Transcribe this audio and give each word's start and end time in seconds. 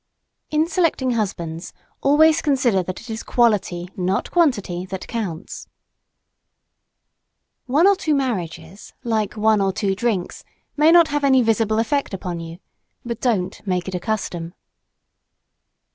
In 0.49 0.65
selecting 0.67 1.11
husbands, 1.11 1.73
always 2.01 2.41
consider 2.41 2.81
that 2.81 2.99
it 3.01 3.07
is 3.07 3.21
quality, 3.21 3.87
not 3.95 4.31
quantity, 4.31 4.83
that 4.87 5.07
counts. 5.07 5.67
One 7.67 7.85
or 7.85 7.95
two 7.95 8.15
marriages, 8.15 8.93
like 9.03 9.37
one 9.37 9.61
or 9.61 9.71
two 9.71 9.93
drinks, 9.93 10.43
may 10.75 10.91
not 10.91 11.09
have 11.09 11.23
any 11.23 11.43
visible 11.43 11.77
effect 11.77 12.15
upon 12.15 12.39
you. 12.39 12.57
But 13.05 13.21
don't 13.21 13.61
make 13.67 13.87
it 13.87 13.93
a 13.93 13.99
custom. 13.99 14.55